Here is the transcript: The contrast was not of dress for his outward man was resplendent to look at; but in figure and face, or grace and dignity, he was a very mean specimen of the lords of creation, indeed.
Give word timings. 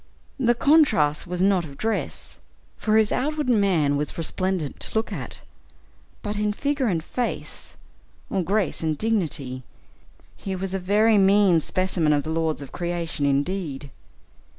The 0.39 0.55
contrast 0.55 1.27
was 1.27 1.41
not 1.41 1.63
of 1.63 1.77
dress 1.77 2.39
for 2.75 2.97
his 2.97 3.11
outward 3.11 3.47
man 3.51 3.97
was 3.97 4.17
resplendent 4.17 4.79
to 4.79 4.95
look 4.97 5.13
at; 5.13 5.41
but 6.23 6.37
in 6.37 6.53
figure 6.53 6.87
and 6.87 7.03
face, 7.03 7.77
or 8.27 8.41
grace 8.41 8.81
and 8.81 8.97
dignity, 8.97 9.61
he 10.35 10.55
was 10.55 10.73
a 10.73 10.79
very 10.79 11.19
mean 11.19 11.59
specimen 11.61 12.13
of 12.13 12.23
the 12.23 12.31
lords 12.31 12.63
of 12.63 12.71
creation, 12.71 13.27
indeed. 13.27 13.91